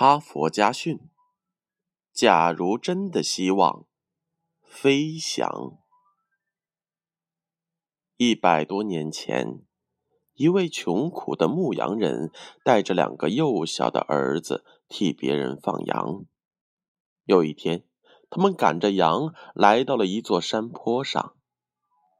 [0.00, 1.10] 哈佛家训：
[2.12, 3.86] 假如真的希望
[4.62, 5.76] 飞翔，
[8.16, 9.64] 一百多年前，
[10.34, 12.30] 一位穷苦的牧羊人
[12.62, 16.26] 带着两个幼小的儿子替别人放羊。
[17.24, 17.82] 有一天，
[18.30, 21.34] 他们赶着羊来到了一座山坡上，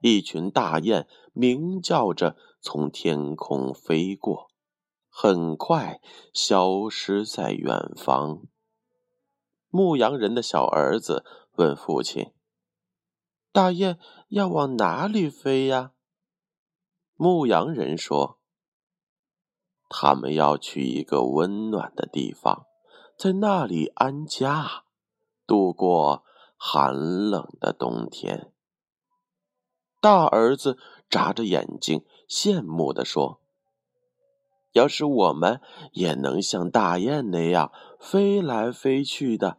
[0.00, 4.50] 一群大雁鸣叫着从天空飞过。
[5.18, 5.98] 很快
[6.34, 8.42] 消失在远方。
[9.70, 12.34] 牧羊人的小儿子问父亲
[13.50, 13.98] ：“大雁
[14.28, 15.92] 要往哪里飞呀？”
[17.16, 18.40] 牧羊人说
[19.88, 22.66] ：“他们要去一个温暖的地方，
[23.16, 24.84] 在那里安家，
[25.46, 26.24] 度过
[26.58, 28.52] 寒冷的冬天。”
[29.98, 30.76] 大儿子
[31.08, 33.40] 眨着眼睛，羡慕地说。
[34.76, 39.56] 要是我们也能像大雁那样飞来飞去的，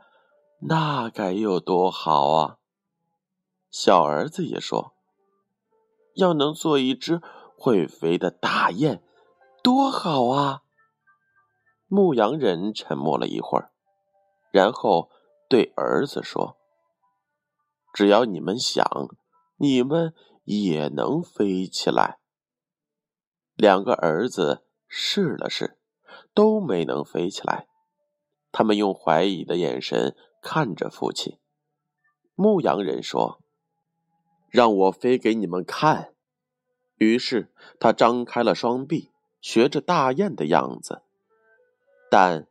[0.62, 2.58] 那该有多好啊！
[3.72, 4.94] 小儿子也说
[6.14, 7.20] ：“要能做一只
[7.58, 9.02] 会飞的大雁，
[9.64, 10.62] 多好啊！”
[11.90, 13.72] 牧羊人沉默了一会儿，
[14.52, 15.10] 然后
[15.50, 16.58] 对儿子说
[17.92, 18.86] ：“只要你们想，
[19.56, 22.20] 你们也能飞起来。”
[23.58, 24.67] 两个儿子。
[24.88, 25.78] 试了试，
[26.34, 27.68] 都没能飞起来。
[28.52, 31.38] 他们用怀疑的眼神看着父亲。
[32.36, 33.42] 牧羊人说
[34.50, 36.14] ：“让我飞给你们看。”
[36.98, 41.02] 于是他张开了双臂，学着大雁的样子，
[42.10, 42.48] 但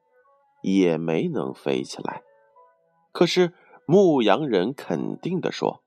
[0.62, 2.22] 也没能飞起来。
[3.10, 3.54] 可是
[3.86, 5.82] 牧羊人肯定地说：“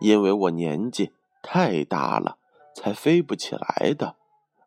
[0.00, 1.12] 因为我年纪
[1.42, 2.38] 太大了，
[2.74, 4.16] 才飞不起来的。”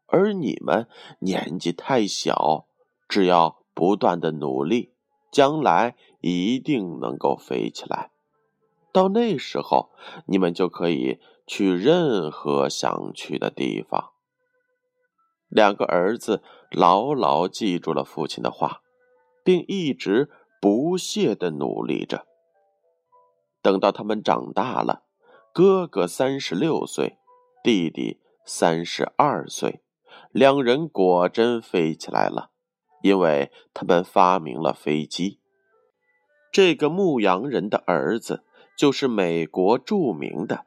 [0.07, 0.88] 而你们
[1.19, 2.67] 年纪太小，
[3.07, 4.93] 只要不断的努力，
[5.31, 8.11] 将来一定能够飞起来。
[8.91, 9.89] 到那时候，
[10.27, 14.11] 你们就可以去任何想去的地方。
[15.49, 18.81] 两个儿子牢牢记住了父亲的话，
[19.44, 20.29] 并一直
[20.61, 22.25] 不懈的努力着。
[23.61, 25.03] 等到他们长大了，
[25.53, 27.17] 哥哥三十六岁，
[27.63, 29.81] 弟弟三十二岁。
[30.35, 32.51] 两人果真飞起来了，
[33.01, 35.40] 因为他们发明了飞机。
[36.51, 38.44] 这个牧羊人的儿子
[38.78, 40.66] 就是美国著名的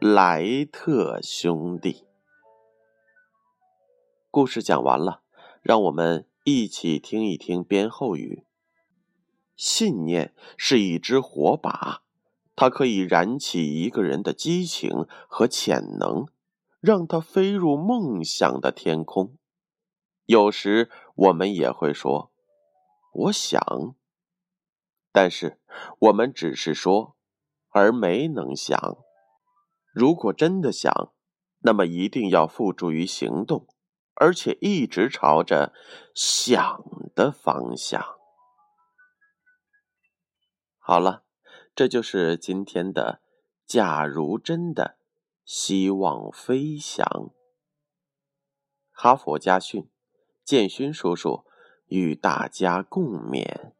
[0.00, 2.06] 莱特兄弟。
[4.32, 5.22] 故事讲完了，
[5.62, 8.42] 让我们一起听一听编后语。
[9.54, 12.02] 信念是一支火把，
[12.56, 16.26] 它可以燃起一个人的激情和潜能。
[16.80, 19.36] 让它飞入梦想的天空。
[20.26, 22.32] 有时我们也会说
[23.14, 23.60] ：“我想。”
[25.10, 25.58] 但是
[25.98, 27.16] 我们只是说，
[27.70, 28.98] 而没能想。
[29.92, 31.12] 如果真的想，
[31.60, 33.66] 那么一定要付诸于行动，
[34.14, 35.72] 而且一直朝着
[36.14, 36.84] 想
[37.14, 38.04] 的方向。
[40.78, 41.24] 好了，
[41.74, 43.20] 这就是今天的
[43.66, 44.97] “假如真的”。
[45.50, 47.32] 希望飞翔。
[48.90, 49.88] 哈佛家训，
[50.44, 51.46] 建勋叔叔
[51.86, 53.72] 与大家共勉。